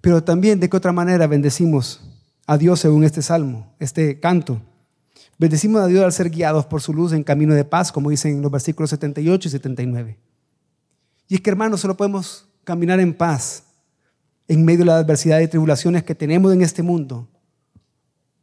[0.00, 2.13] Pero también de qué otra manera bendecimos
[2.46, 4.60] a Dios según este salmo, este canto.
[5.38, 8.40] Bendecimos a Dios al ser guiados por su luz en camino de paz, como dicen
[8.42, 10.18] los versículos 78 y 79.
[11.28, 13.64] Y es que hermanos, solo podemos caminar en paz
[14.46, 17.28] en medio de la adversidad y tribulaciones que tenemos en este mundo,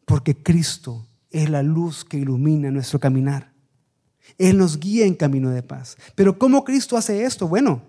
[0.06, 3.54] porque Cristo es la luz que ilumina nuestro caminar.
[4.38, 5.98] Él nos guía en camino de paz.
[6.16, 7.48] Pero ¿cómo Cristo hace esto?
[7.48, 7.82] Bueno,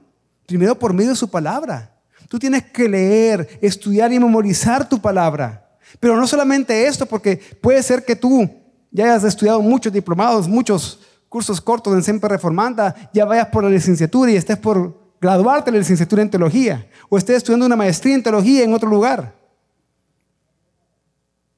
[0.46, 2.00] primero por medio de su palabra.
[2.28, 5.71] Tú tienes que leer, estudiar y memorizar tu palabra.
[6.00, 8.48] Pero no solamente esto, porque puede ser que tú
[8.90, 13.70] ya hayas estudiado muchos diplomados, muchos cursos cortos en Semper Reformanda, ya vayas por la
[13.70, 18.14] licenciatura y estés por graduarte en la licenciatura en teología, o estés estudiando una maestría
[18.14, 19.34] en teología en otro lugar.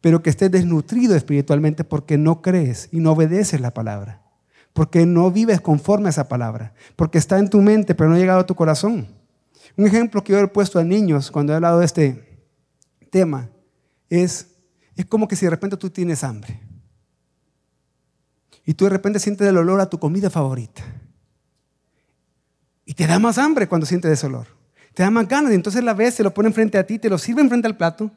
[0.00, 4.22] Pero que estés desnutrido espiritualmente porque no crees y no obedeces la palabra,
[4.74, 8.18] porque no vives conforme a esa palabra, porque está en tu mente pero no ha
[8.18, 9.08] llegado a tu corazón.
[9.76, 12.44] Un ejemplo que yo he puesto a niños cuando he hablado de este
[13.10, 13.48] tema
[14.08, 14.54] es,
[14.96, 16.60] es como que si de repente tú tienes hambre
[18.64, 20.82] y tú de repente sientes el olor a tu comida favorita.
[22.86, 24.46] Y te da más hambre cuando sientes ese olor.
[24.94, 27.10] Te da más ganas y entonces la ves, se lo pone frente a ti, te
[27.10, 28.10] lo sirve frente al plato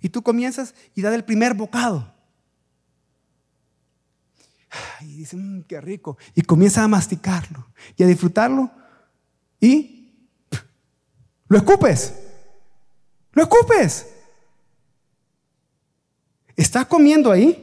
[0.00, 2.12] y tú comienzas y das el primer bocado.
[5.00, 6.18] Y dices, mmm, qué rico.
[6.34, 8.70] Y comienzas a masticarlo y a disfrutarlo
[9.60, 10.12] y
[11.48, 12.14] lo escupes.
[13.32, 14.13] Lo escupes.
[16.56, 17.60] ¿Estás comiendo ahí?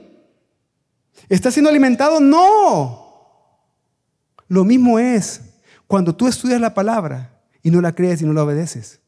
[1.30, 2.20] ¿Estás siendo alimentado?
[2.20, 3.02] No.
[4.48, 5.42] Lo mismo es
[5.88, 9.00] cuando tú estudias la palabra y no la crees y no la obedeces.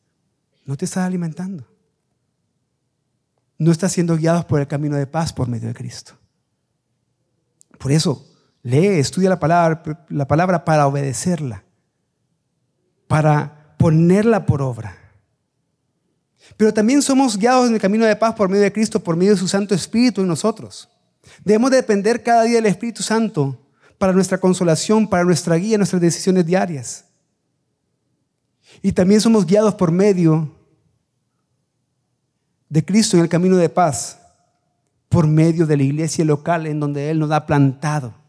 [0.65, 1.67] No te estás alimentando.
[3.57, 6.13] No estás siendo guiado por el camino de paz por medio de Cristo.
[7.77, 8.25] Por eso,
[8.61, 11.63] lee, estudia la palabra, la palabra para obedecerla,
[13.07, 15.02] para ponerla por obra.
[16.57, 19.31] Pero también somos guiados en el camino de paz por medio de Cristo, por medio
[19.31, 20.89] de su Santo Espíritu en nosotros.
[21.43, 23.59] Debemos depender cada día del Espíritu Santo
[23.97, 27.05] para nuestra consolación, para nuestra guía, nuestras decisiones diarias.
[28.81, 30.51] Y también somos guiados por medio
[32.69, 34.19] de Cristo en el camino de paz,
[35.07, 38.22] por medio de la iglesia local en donde Él nos ha plantado.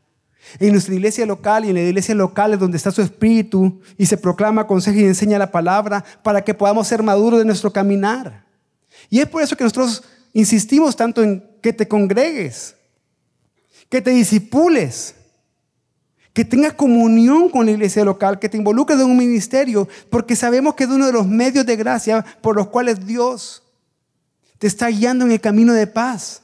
[0.59, 4.07] En nuestra iglesia local y en la iglesia local es donde está su espíritu y
[4.07, 8.45] se proclama, aconseja y enseña la palabra para que podamos ser maduros de nuestro caminar.
[9.11, 12.77] Y es por eso que nosotros insistimos tanto en que te congregues,
[13.89, 15.15] que te disipules,
[16.33, 20.75] que tengas comunión con la iglesia local, que te involucres en un ministerio, porque sabemos
[20.75, 23.63] que es uno de los medios de gracia por los cuales Dios
[24.59, 26.43] te está guiando en el camino de paz.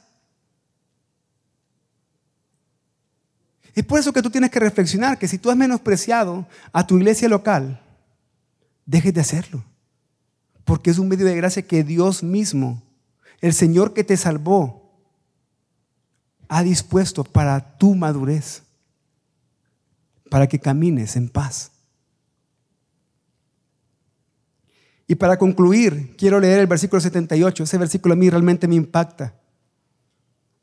[3.73, 6.97] Es por eso que tú tienes que reflexionar que si tú has menospreciado a tu
[6.97, 7.81] iglesia local,
[8.85, 9.63] dejes de hacerlo.
[10.65, 12.83] Porque es un medio de gracia que Dios mismo,
[13.39, 14.81] el Señor que te salvó,
[16.49, 18.63] ha dispuesto para tu madurez,
[20.29, 21.71] para que camines en paz.
[25.07, 27.63] Y para concluir, quiero leer el versículo 78.
[27.63, 29.33] Ese versículo a mí realmente me impacta.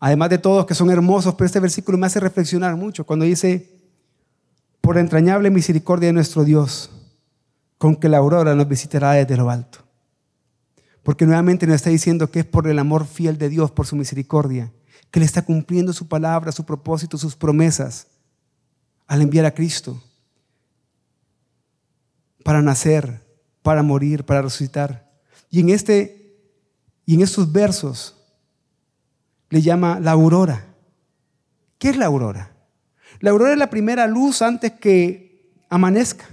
[0.00, 3.80] Además de todos que son hermosos, pero este versículo me hace reflexionar mucho cuando dice,
[4.80, 6.90] por entrañable misericordia de nuestro Dios,
[7.78, 9.80] con que la aurora nos visitará desde lo alto.
[11.02, 13.96] Porque nuevamente nos está diciendo que es por el amor fiel de Dios, por su
[13.96, 14.72] misericordia,
[15.10, 18.06] que Él está cumpliendo su palabra, su propósito, sus promesas
[19.06, 20.00] al enviar a Cristo
[22.44, 23.22] para nacer,
[23.62, 25.10] para morir, para resucitar.
[25.50, 26.36] Y en este
[27.04, 28.17] y en estos versos
[29.50, 30.64] le llama la aurora.
[31.78, 32.52] ¿Qué es la aurora?
[33.20, 36.26] La aurora es la primera luz antes que amanezca.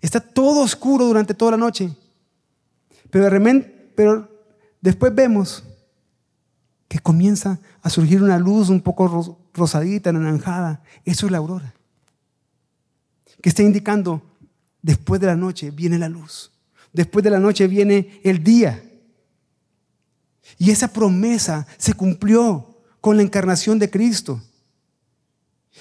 [0.00, 1.94] Está todo oscuro durante toda la noche.
[3.10, 3.28] Pero,
[3.94, 4.28] pero
[4.80, 5.64] después vemos
[6.88, 10.82] que comienza a surgir una luz un poco rosadita, anaranjada.
[11.04, 11.74] Eso es la aurora.
[13.40, 14.22] Que está indicando,
[14.82, 16.52] después de la noche viene la luz.
[16.92, 18.82] Después de la noche viene el día.
[20.58, 24.40] Y esa promesa se cumplió con la encarnación de Cristo.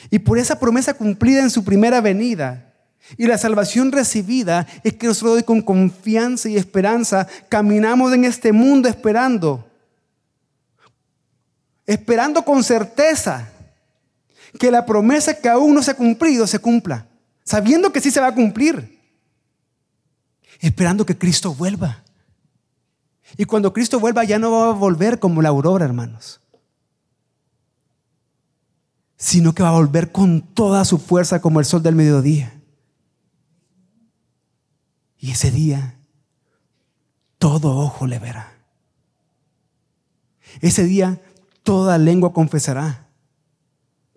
[0.09, 2.71] Y por esa promesa cumplida en su primera venida
[3.17, 8.87] y la salvación recibida es que nosotros con confianza y esperanza caminamos en este mundo
[8.87, 9.67] esperando.
[11.85, 13.49] Esperando con certeza
[14.59, 17.07] que la promesa que aún no se ha cumplido se cumpla.
[17.43, 18.99] Sabiendo que sí se va a cumplir.
[20.59, 22.03] Esperando que Cristo vuelva.
[23.37, 26.41] Y cuando Cristo vuelva ya no va a volver como la aurora, hermanos.
[29.17, 32.59] Sino que va a volver con toda su fuerza como el sol del mediodía.
[35.17, 35.97] Y ese día
[37.37, 38.53] todo ojo le verá.
[40.59, 41.21] Ese día
[41.63, 43.07] toda lengua confesará.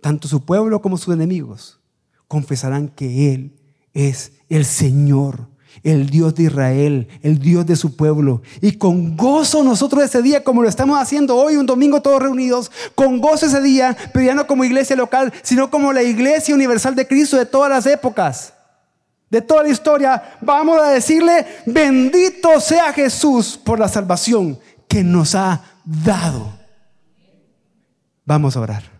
[0.01, 1.81] Tanto su pueblo como sus enemigos
[2.29, 3.57] confesarán que Él
[3.93, 5.49] es el Señor
[5.83, 8.43] el Dios de Israel, el Dios de su pueblo.
[8.61, 12.71] Y con gozo nosotros ese día, como lo estamos haciendo hoy, un domingo todos reunidos,
[12.95, 16.95] con gozo ese día, pero ya no como iglesia local, sino como la iglesia universal
[16.95, 18.55] de Cristo de todas las épocas,
[19.31, 25.35] de toda la historia, vamos a decirle, bendito sea Jesús por la salvación que nos
[25.35, 26.53] ha dado.
[28.25, 28.94] Vamos a orar.